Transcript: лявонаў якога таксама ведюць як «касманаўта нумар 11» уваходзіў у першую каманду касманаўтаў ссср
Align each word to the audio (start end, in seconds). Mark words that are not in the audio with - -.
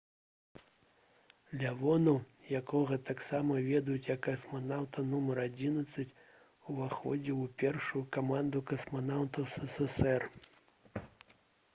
лявонаў 1.63 2.15
якога 2.59 2.97
таксама 3.09 3.57
ведюць 3.67 4.07
як 4.11 4.23
«касманаўта 4.29 5.05
нумар 5.11 5.41
11» 5.45 6.15
уваходзіў 6.75 7.45
у 7.45 7.47
першую 7.67 8.03
каманду 8.19 8.65
касманаўтаў 8.73 9.49
ссср 9.77 10.29